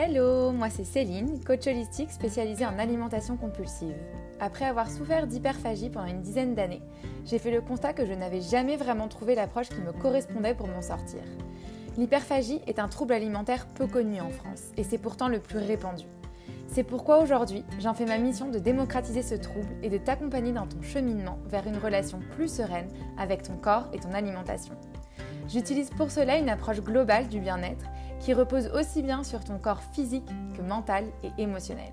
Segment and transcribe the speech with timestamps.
[0.00, 3.96] Hello, moi c'est Céline, coach holistique spécialisée en alimentation compulsive.
[4.38, 6.82] Après avoir souffert d'hyperphagie pendant une dizaine d'années,
[7.24, 10.68] j'ai fait le constat que je n'avais jamais vraiment trouvé l'approche qui me correspondait pour
[10.68, 11.18] m'en sortir.
[11.96, 16.04] L'hyperphagie est un trouble alimentaire peu connu en France et c'est pourtant le plus répandu.
[16.68, 20.68] C'est pourquoi aujourd'hui, j'en fais ma mission de démocratiser ce trouble et de t'accompagner dans
[20.68, 22.88] ton cheminement vers une relation plus sereine
[23.18, 24.76] avec ton corps et ton alimentation.
[25.48, 27.86] J'utilise pour cela une approche globale du bien-être
[28.20, 31.92] qui repose aussi bien sur ton corps physique que mental et émotionnel.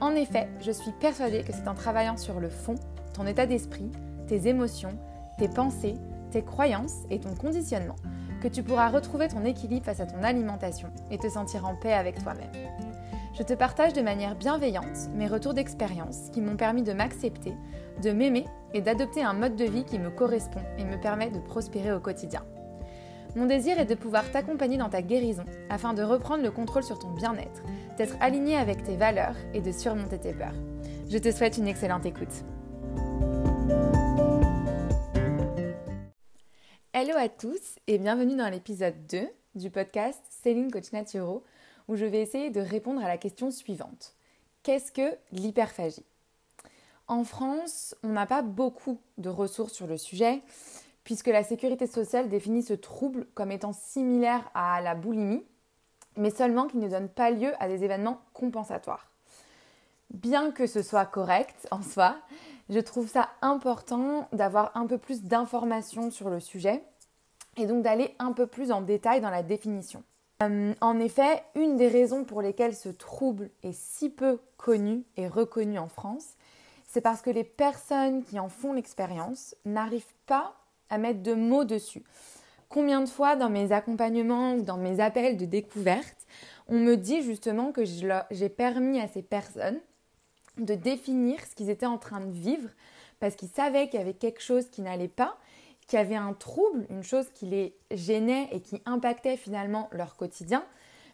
[0.00, 2.74] En effet, je suis persuadée que c'est en travaillant sur le fond,
[3.14, 3.90] ton état d'esprit,
[4.26, 4.98] tes émotions,
[5.38, 5.96] tes pensées,
[6.30, 7.96] tes croyances et ton conditionnement
[8.42, 11.92] que tu pourras retrouver ton équilibre face à ton alimentation et te sentir en paix
[11.92, 12.52] avec toi-même.
[13.36, 17.54] Je te partage de manière bienveillante mes retours d'expérience qui m'ont permis de m'accepter,
[18.02, 21.40] de m'aimer et d'adopter un mode de vie qui me correspond et me permet de
[21.40, 22.42] prospérer au quotidien.
[23.36, 26.98] Mon désir est de pouvoir t'accompagner dans ta guérison afin de reprendre le contrôle sur
[26.98, 27.62] ton bien-être,
[27.98, 30.54] d'être aligné avec tes valeurs et de surmonter tes peurs.
[31.10, 32.32] Je te souhaite une excellente écoute.
[36.94, 41.44] Hello à tous et bienvenue dans l'épisode 2 du podcast Céline Coach Naturo
[41.88, 44.14] où je vais essayer de répondre à la question suivante.
[44.62, 46.06] Qu'est-ce que l'hyperphagie?
[47.06, 50.40] En France, on n'a pas beaucoup de ressources sur le sujet
[51.06, 55.44] puisque la sécurité sociale définit ce trouble comme étant similaire à la boulimie,
[56.16, 59.12] mais seulement qu'il ne donne pas lieu à des événements compensatoires.
[60.10, 62.16] Bien que ce soit correct en soi,
[62.70, 66.82] je trouve ça important d'avoir un peu plus d'informations sur le sujet
[67.56, 70.02] et donc d'aller un peu plus en détail dans la définition.
[70.42, 75.28] Euh, en effet, une des raisons pour lesquelles ce trouble est si peu connu et
[75.28, 76.30] reconnu en France,
[76.88, 80.56] c'est parce que les personnes qui en font l'expérience n'arrivent pas
[80.90, 82.04] à mettre de mots dessus.
[82.68, 86.26] Combien de fois dans mes accompagnements ou dans mes appels de découverte,
[86.68, 89.78] on me dit justement que j'ai permis à ces personnes
[90.58, 92.68] de définir ce qu'ils étaient en train de vivre
[93.20, 95.38] parce qu'ils savaient qu'il y avait quelque chose qui n'allait pas,
[95.86, 100.16] qu'il y avait un trouble, une chose qui les gênait et qui impactait finalement leur
[100.16, 100.64] quotidien,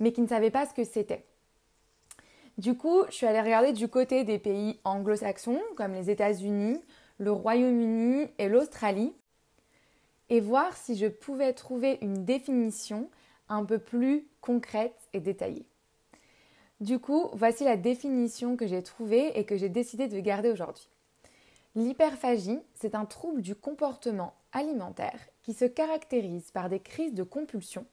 [0.00, 1.24] mais qui ne savaient pas ce que c'était.
[2.58, 6.80] Du coup, je suis allée regarder du côté des pays anglo-saxons comme les États-Unis,
[7.18, 9.12] le Royaume-Uni et l'Australie
[10.30, 13.10] et voir si je pouvais trouver une définition
[13.48, 15.66] un peu plus concrète et détaillée.
[16.80, 20.88] Du coup, voici la définition que j'ai trouvée et que j'ai décidé de garder aujourd'hui.
[21.74, 27.86] L'hyperphagie, c'est un trouble du comportement alimentaire qui se caractérise par des crises de compulsion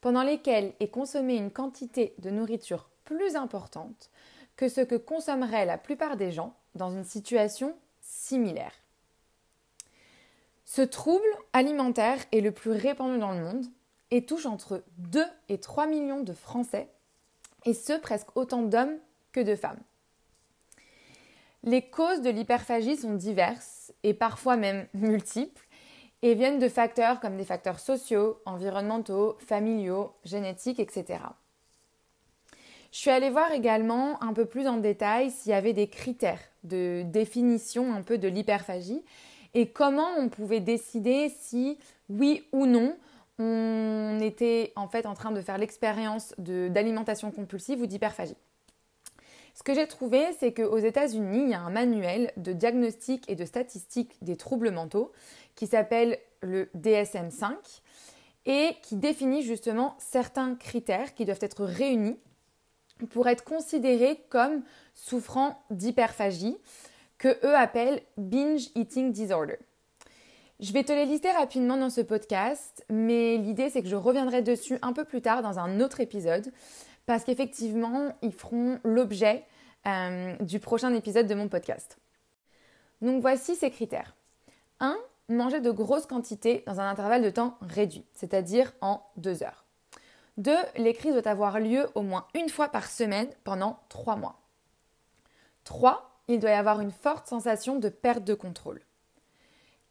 [0.00, 4.10] pendant lesquelles est consommée une quantité de nourriture plus importante
[4.56, 8.72] que ce que consommeraient la plupart des gens dans une situation similaire.
[10.72, 13.66] Ce trouble alimentaire est le plus répandu dans le monde
[14.12, 16.88] et touche entre 2 et 3 millions de Français,
[17.64, 18.96] et ce presque autant d'hommes
[19.32, 19.80] que de femmes.
[21.64, 25.66] Les causes de l'hyperphagie sont diverses et parfois même multiples
[26.22, 31.18] et viennent de facteurs comme des facteurs sociaux, environnementaux, familiaux, génétiques, etc.
[32.92, 36.38] Je suis allée voir également un peu plus en détail s'il y avait des critères
[36.62, 39.02] de définition un peu de l'hyperphagie
[39.54, 41.78] et comment on pouvait décider si
[42.08, 42.96] oui ou non
[43.38, 48.36] on était en fait en train de faire l'expérience d'alimentation compulsive ou d'hyperphagie.
[49.54, 53.36] Ce que j'ai trouvé, c'est qu'aux États-Unis, il y a un manuel de diagnostic et
[53.36, 55.10] de statistique des troubles mentaux
[55.54, 57.54] qui s'appelle le DSM-5
[58.46, 62.18] et qui définit justement certains critères qui doivent être réunis
[63.10, 64.62] pour être considérés comme
[64.94, 66.58] souffrant d'hyperphagie
[67.20, 69.58] que eux appellent binge eating disorder.
[70.58, 74.42] Je vais te les lister rapidement dans ce podcast, mais l'idée c'est que je reviendrai
[74.42, 76.50] dessus un peu plus tard dans un autre épisode,
[77.06, 79.44] parce qu'effectivement, ils feront l'objet
[79.86, 81.98] euh, du prochain épisode de mon podcast.
[83.00, 84.16] Donc voici ces critères.
[84.80, 84.96] 1.
[85.28, 89.64] Manger de grosses quantités dans un intervalle de temps réduit, c'est-à-dire en 2 heures.
[90.38, 90.54] 2.
[90.76, 94.40] Les crises doivent avoir lieu au moins une fois par semaine pendant 3 mois.
[95.64, 98.80] 3 il doit y avoir une forte sensation de perte de contrôle.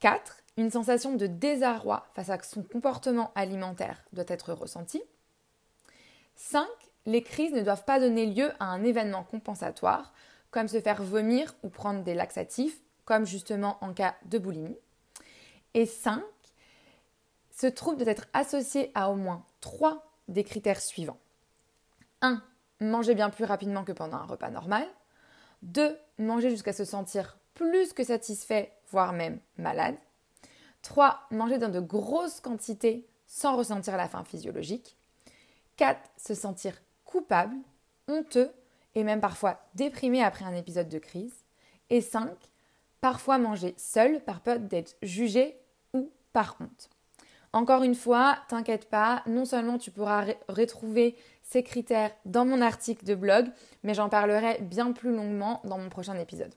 [0.00, 0.42] 4.
[0.58, 5.02] Une sensation de désarroi face à son comportement alimentaire doit être ressentie.
[6.36, 6.66] 5.
[7.06, 10.12] Les crises ne doivent pas donner lieu à un événement compensatoire,
[10.50, 14.78] comme se faire vomir ou prendre des laxatifs, comme justement en cas de boulimie.
[15.74, 16.22] Et 5.
[17.50, 21.18] Ce trouble doit être associé à au moins 3 des critères suivants.
[22.20, 22.42] 1.
[22.80, 24.86] Manger bien plus rapidement que pendant un repas normal.
[25.62, 25.98] 2.
[26.18, 29.96] Manger jusqu'à se sentir plus que satisfait, voire même malade.
[30.82, 31.20] 3.
[31.30, 34.96] Manger dans de grosses quantités sans ressentir la faim physiologique.
[35.76, 35.98] 4.
[36.16, 37.56] Se sentir coupable,
[38.08, 38.50] honteux
[38.94, 41.44] et même parfois déprimé après un épisode de crise.
[41.90, 42.30] Et 5.
[43.00, 45.56] Parfois manger seul par peur d'être jugé
[45.92, 46.88] ou par honte.
[47.52, 51.16] Encore une fois, t'inquiète pas, non seulement tu pourras retrouver
[51.48, 53.46] ces critères dans mon article de blog,
[53.82, 56.52] mais j'en parlerai bien plus longuement dans mon prochain épisode.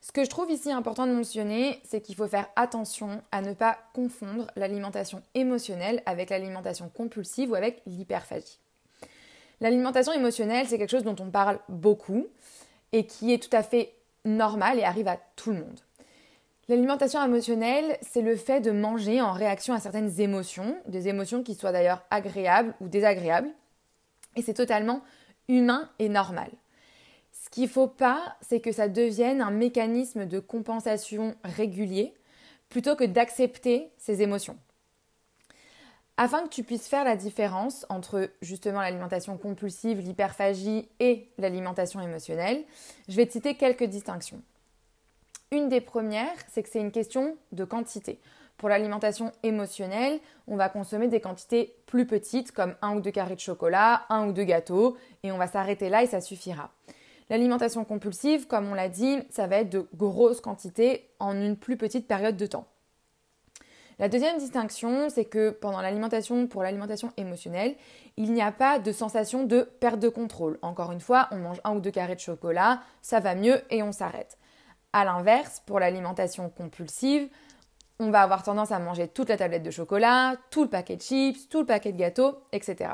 [0.00, 3.52] Ce que je trouve ici important de mentionner, c'est qu'il faut faire attention à ne
[3.52, 8.58] pas confondre l'alimentation émotionnelle avec l'alimentation compulsive ou avec l'hyperphagie.
[9.60, 12.26] L'alimentation émotionnelle, c'est quelque chose dont on parle beaucoup
[12.92, 13.92] et qui est tout à fait
[14.24, 15.80] normal et arrive à tout le monde.
[16.68, 21.54] L'alimentation émotionnelle, c'est le fait de manger en réaction à certaines émotions, des émotions qui
[21.54, 23.48] soient d'ailleurs agréables ou désagréables,
[24.36, 25.00] et c'est totalement
[25.48, 26.50] humain et normal.
[27.32, 32.12] Ce qu'il ne faut pas, c'est que ça devienne un mécanisme de compensation régulier
[32.68, 34.58] plutôt que d'accepter ces émotions.
[36.18, 42.62] Afin que tu puisses faire la différence entre justement l'alimentation compulsive, l'hyperphagie et l'alimentation émotionnelle,
[43.08, 44.42] je vais te citer quelques distinctions.
[45.50, 48.20] Une des premières, c'est que c'est une question de quantité.
[48.58, 53.36] Pour l'alimentation émotionnelle, on va consommer des quantités plus petites comme un ou deux carrés
[53.36, 56.70] de chocolat, un ou deux gâteaux, et on va s'arrêter là et ça suffira.
[57.30, 61.76] L'alimentation compulsive, comme on l'a dit, ça va être de grosses quantités en une plus
[61.76, 62.66] petite période de temps.
[63.98, 67.74] La deuxième distinction, c'est que pendant l'alimentation, pour l'alimentation émotionnelle,
[68.16, 70.58] il n'y a pas de sensation de perte de contrôle.
[70.62, 73.82] Encore une fois, on mange un ou deux carrés de chocolat, ça va mieux et
[73.82, 74.38] on s'arrête.
[74.94, 77.28] A l'inverse, pour l'alimentation compulsive,
[77.98, 81.02] on va avoir tendance à manger toute la tablette de chocolat, tout le paquet de
[81.02, 82.92] chips, tout le paquet de gâteaux, etc.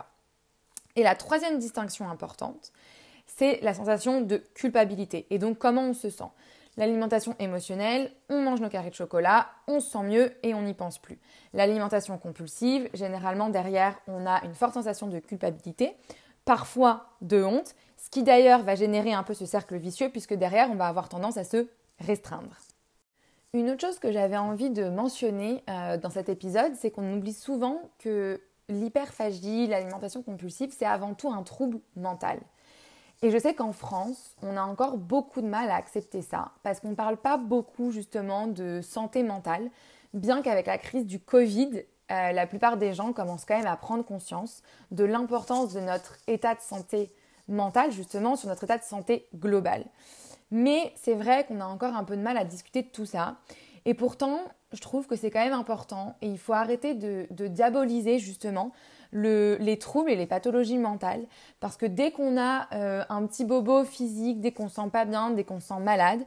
[0.97, 2.73] Et la troisième distinction importante,
[3.27, 6.25] c'est la sensation de culpabilité et donc comment on se sent?
[6.77, 10.75] L'alimentation émotionnelle, on mange nos carrés de chocolat, on se sent mieux et on n'y
[10.75, 11.21] pense plus.
[11.53, 15.97] L'alimentation compulsive, généralement derrière, on a une forte sensation de culpabilité,
[16.45, 20.69] parfois de honte, ce qui d'ailleurs va générer un peu ce cercle vicieux puisque derrière,
[20.73, 21.69] on va avoir tendance à se
[22.05, 22.57] restreindre.
[23.53, 27.33] Une autre chose que j'avais envie de mentionner euh, dans cet épisode, c'est qu'on oublie
[27.33, 32.41] souvent que l'hyperphagie, l'alimentation compulsive, c'est avant tout un trouble mental.
[33.23, 36.81] Et je sais qu'en France, on a encore beaucoup de mal à accepter ça, parce
[36.81, 39.71] qu'on ne parle pas beaucoup justement de santé mentale,
[40.13, 43.77] bien qu'avec la crise du Covid, euh, la plupart des gens commencent quand même à
[43.77, 47.13] prendre conscience de l'importance de notre état de santé
[47.49, 49.85] mentale, justement, sur notre état de santé global.
[50.55, 53.39] Mais c'est vrai qu'on a encore un peu de mal à discuter de tout ça.
[53.87, 54.39] Et pourtant,
[54.73, 58.71] je trouve que c'est quand même important et il faut arrêter de, diaboliser justement
[59.13, 61.25] les troubles et les pathologies mentales.
[61.59, 65.05] Parce que dès qu'on a euh, un petit bobo physique, dès qu'on se sent pas
[65.05, 66.21] bien, dès qu'on se sent malade,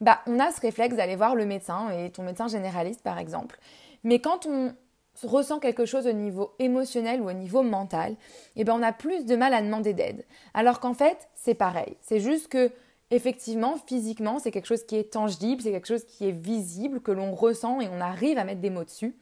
[0.00, 3.60] bah, on a ce réflexe d'aller voir le médecin et ton médecin généraliste par exemple.
[4.02, 4.74] Mais quand on
[5.22, 8.16] ressent quelque chose au niveau émotionnel ou au niveau mental,
[8.56, 10.24] eh ben on a plus de mal à demander d'aide.
[10.52, 11.96] Alors qu'en fait, c'est pareil.
[12.00, 12.72] C'est juste que
[13.10, 17.12] effectivement, physiquement, c'est quelque chose qui est tangible, c'est quelque chose qui est visible, que
[17.12, 19.16] l'on ressent et on arrive à mettre des mots dessus.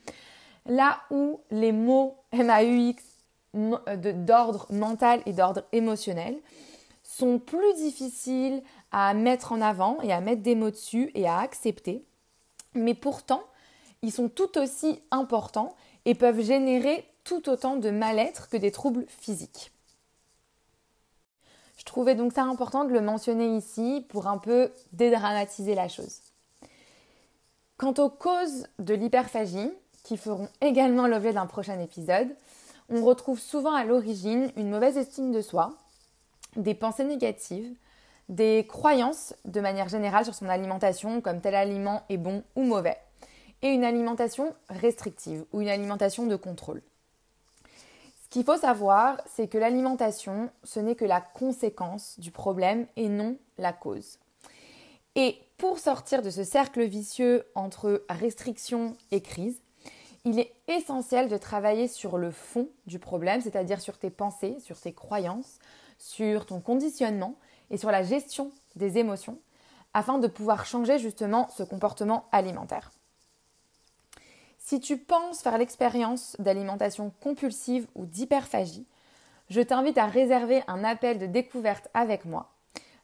[0.67, 2.97] Là où les mots MAUX
[3.55, 6.37] d'ordre mental et d'ordre émotionnel
[7.03, 11.39] sont plus difficiles à mettre en avant et à mettre des mots dessus et à
[11.39, 12.05] accepter,
[12.75, 13.43] mais pourtant,
[14.03, 15.75] ils sont tout aussi importants
[16.05, 19.73] et peuvent générer tout autant de mal-être que des troubles physiques.
[21.87, 26.21] Je trouvais donc ça important de le mentionner ici pour un peu dédramatiser la chose.
[27.77, 29.71] Quant aux causes de l'hyperphagie,
[30.03, 32.29] qui feront également l'objet d'un prochain épisode,
[32.89, 35.75] on retrouve souvent à l'origine une mauvaise estime de soi,
[36.57, 37.73] des pensées négatives,
[38.29, 42.99] des croyances de manière générale sur son alimentation comme tel aliment est bon ou mauvais,
[43.63, 46.83] et une alimentation restrictive ou une alimentation de contrôle.
[48.27, 53.09] Ce qu'il faut savoir, c'est que l'alimentation, ce n'est que la conséquence du problème et
[53.09, 54.19] non la cause.
[55.15, 59.63] Et pour sortir de ce cercle vicieux entre restriction et crise,
[60.25, 64.81] il est essentiel de travailler sur le fond du problème, c'est-à-dire sur tes pensées, sur
[64.81, 65.61] tes croyances,
[65.97, 67.37] sur ton conditionnement
[67.71, 69.39] et sur la gestion des émotions,
[69.95, 72.91] afin de pouvoir changer justement ce comportement alimentaire.
[74.69, 78.85] Si tu penses faire l'expérience d'alimentation compulsive ou d'hyperphagie,
[79.49, 82.51] je t'invite à réserver un appel de découverte avec moi.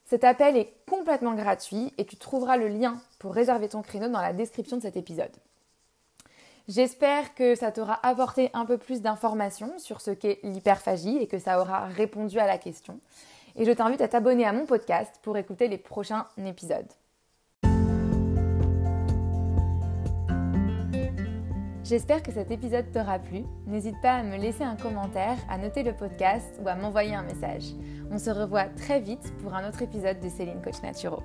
[0.05, 4.21] Cet appel est complètement gratuit et tu trouveras le lien pour réserver ton créneau dans
[4.21, 5.31] la description de cet épisode.
[6.67, 11.39] J'espère que ça t'aura apporté un peu plus d'informations sur ce qu'est l'hyperphagie et que
[11.39, 12.99] ça aura répondu à la question.
[13.55, 16.91] Et je t'invite à t'abonner à mon podcast pour écouter les prochains épisodes.
[21.93, 23.45] J'espère que cet épisode t'aura plu.
[23.67, 27.23] N'hésite pas à me laisser un commentaire, à noter le podcast ou à m'envoyer un
[27.23, 27.65] message.
[28.11, 31.23] On se revoit très vite pour un autre épisode de Céline Coach Naturo.